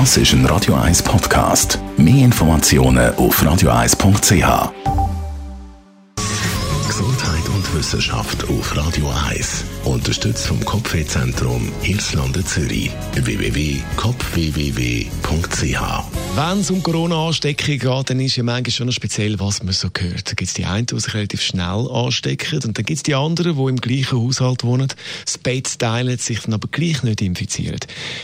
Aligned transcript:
Das 0.00 0.16
ist 0.16 0.32
ein 0.32 0.44
Radio 0.46 0.74
1 0.74 1.04
Podcast. 1.04 1.78
Mehr 1.96 2.24
Informationen 2.24 3.14
auf 3.14 3.40
radio1.ch. 3.40 4.72
Gesundheit 6.88 7.48
und 7.54 7.74
Wissenschaft 7.76 8.42
auf 8.50 8.76
Radio 8.76 9.08
1. 9.30 9.64
Unterstützt 9.84 10.48
vom 10.48 10.58
Kopfwehzentrum 10.64 11.70
Irlande 11.84 12.44
Zürich. 12.44 12.90
www.kopfwww.ch 13.14 16.13
Wenn 16.36 16.58
es 16.58 16.70
um 16.72 16.82
Corona-Ansteckung 16.82 17.78
geht, 17.78 18.10
dann 18.10 18.18
ist 18.18 18.34
ja 18.34 18.42
manchmal 18.42 18.72
schon 18.72 18.86
noch 18.88 18.92
speziell, 18.92 19.38
was 19.38 19.62
man 19.62 19.72
so 19.72 19.88
hört. 19.96 20.28
Da 20.28 20.32
gibt 20.34 20.48
es 20.48 20.54
die 20.54 20.64
einen, 20.64 20.84
die 20.84 20.98
sich 20.98 21.14
relativ 21.14 21.40
schnell 21.40 21.88
anstecken 21.88 22.60
und 22.64 22.76
dann 22.76 22.84
gibt 22.84 22.96
es 22.96 23.02
die 23.04 23.14
anderen, 23.14 23.56
die 23.56 23.70
im 23.70 23.76
gleichen 23.76 24.18
Haushalt 24.18 24.64
wohnen, 24.64 24.88
das 25.24 25.38
Bett 25.38 25.78
teilen, 25.78 26.18
sich 26.18 26.40
dann 26.40 26.54
aber 26.54 26.66
gleich 26.66 27.04
nicht 27.04 27.22
infizieren. 27.22 27.78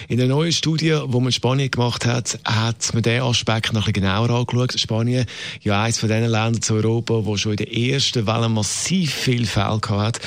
In 0.09 0.21
einer 0.21 0.35
neuen 0.35 0.51
Studie, 0.51 0.99
die 1.05 1.13
man 1.13 1.27
in 1.27 1.33
Spanien 1.33 1.71
gemacht 1.71 2.05
hat, 2.05 2.41
hat 2.45 2.93
man 2.95 3.05
diesen 3.05 3.23
Aspekt 3.23 3.73
noch 3.73 3.87
ein 3.87 3.93
bisschen 3.93 4.05
genauer 4.05 4.31
angeschaut. 4.31 4.81
Spanien, 4.81 5.27
ja 5.61 5.81
eines 5.81 6.01
von 6.01 6.09
den 6.09 6.23
Ländern 6.23 6.63
zu 6.63 6.75
Europa, 6.75 7.25
wo 7.25 7.37
schon 7.37 7.53
in 7.53 7.59
der 7.59 7.73
ersten 7.73 8.27
Welle 8.27 8.49
massiv 8.49 9.15
viel 9.15 9.47
Fälle 9.47 9.81
hat. 9.89 10.19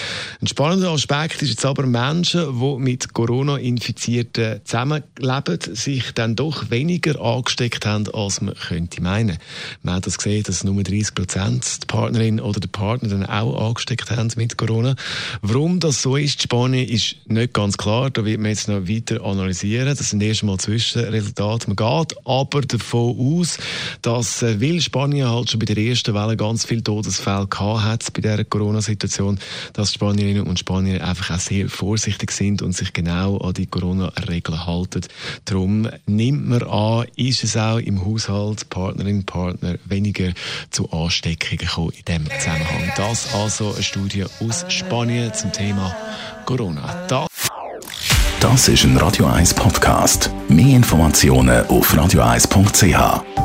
Ein 0.42 0.48
spannender 0.48 0.92
Aspekt 0.92 1.42
ist 1.42 1.50
jetzt 1.50 1.66
aber 1.66 1.86
Menschen, 1.86 2.62
die 2.62 2.82
mit 2.82 3.14
Corona-Infizierten 3.14 4.62
zusammenleben, 4.64 5.76
sich 5.76 6.14
dann 6.14 6.38
doch 6.38 6.70
weniger 6.70 7.20
angesteckt 7.20 7.73
haben, 7.86 8.08
als 8.14 8.42
man 8.42 8.56
könnte 8.56 9.02
meinen. 9.02 9.38
Man 9.82 9.96
hat 9.96 10.08
das 10.08 10.18
gesehen, 10.18 10.44
dass 10.44 10.64
nur 10.64 10.82
30 10.84 11.16
Prozent 11.16 11.84
die 11.84 11.86
Partnerin 11.88 12.40
oder 12.40 12.60
der 12.60 12.68
Partner 12.70 13.10
dann 13.10 13.26
auch 13.26 13.70
angesteckt 13.70 14.10
haben 14.12 14.30
mit 14.36 14.58
Corona. 14.58 14.96
Warum 15.42 15.80
das 15.80 16.02
so 16.02 16.16
ist, 16.16 16.42
Spanien 16.42 16.88
ist 16.88 17.16
nicht 17.26 17.54
ganz 17.54 17.78
klar. 17.78 18.10
Da 18.10 18.26
wird 18.26 18.40
man 18.40 18.52
jetzt 18.52 18.68
noch 18.68 18.88
weiter 18.88 19.24
analysieren. 19.24 19.88
Das 19.88 20.10
sind 20.10 20.22
erstmal 20.24 20.58
Zwischenresultate. 20.58 21.68
Man 21.68 21.76
geht 21.76 22.18
aber 22.26 22.62
davon 22.62 23.40
aus, 23.40 23.58
dass, 24.02 24.42
äh, 24.42 24.62
weil 24.62 24.82
Spanien 24.82 25.30
halt 25.30 25.50
schon 25.50 25.60
bei 25.60 25.66
der 25.66 25.78
ersten 25.78 26.14
Welle 26.14 26.38
ganz 26.38 26.66
viele 26.66 26.84
Todesfälle 26.84 27.48
gehabt 27.48 27.84
hat 27.84 28.14
bei 28.14 28.22
dieser 28.22 28.44
Corona-Situation, 28.44 29.40
dass 29.74 29.94
Spanierinnen 29.94 30.44
und 30.44 30.60
Spanier 30.60 31.06
einfach 31.06 31.36
auch 31.36 31.40
sehr 31.40 31.70
vorsichtig 31.70 32.32
sind 32.32 32.62
und 32.62 32.76
sich 32.76 32.94
genau 32.94 33.38
an 33.38 33.54
die 33.54 33.68
Corona-Regeln 33.68 34.66
halten. 34.66 35.02
Darum 35.46 35.90
nimmt 36.06 36.48
man 36.48 36.64
an, 36.64 37.06
ist 37.16 37.44
es 37.44 37.58
auch 37.64 37.78
im 37.80 38.06
Haushalt, 38.06 38.70
Partnerin, 38.70 39.26
Partner 39.26 39.76
weniger 39.86 40.32
zu 40.72 40.90
Ansteckungen 40.92 41.58
gekommen 41.58 41.92
in 41.98 42.06
diesem 42.06 42.40
Zusammenhang. 42.40 42.92
Das 42.96 43.34
also 43.34 43.74
eine 43.74 43.84
Studie 43.84 44.26
aus 44.42 44.66
Spanien 44.70 45.34
zum 45.34 45.52
Thema 45.52 45.96
Corona. 46.46 47.06
Das 47.08 47.28
Das 48.40 48.68
ist 48.68 48.84
ein 48.84 48.98
Radio 48.98 49.26
1 49.28 49.54
Podcast. 49.54 50.30
Mehr 50.50 50.76
Informationen 50.76 51.66
auf 51.68 51.94
radio1.ch. 51.94 53.43